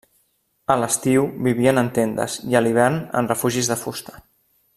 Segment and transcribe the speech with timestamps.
[0.75, 4.21] A l'estiu vivien en tendes i a l'hivern en refugis de fusta.